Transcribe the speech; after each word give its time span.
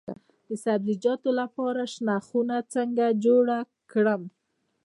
د 0.47 0.49
سبزیجاتو 0.63 1.29
لپاره 1.41 1.81
شنه 1.93 2.15
خونه 2.27 2.57
څنګه 2.73 3.05
جوړه 3.25 3.57
کړم؟ 3.91 4.21